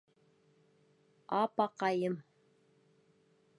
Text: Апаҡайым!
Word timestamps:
Апаҡайым! 1.41 2.19